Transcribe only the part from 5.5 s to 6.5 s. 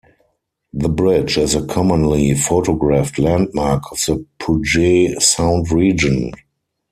region.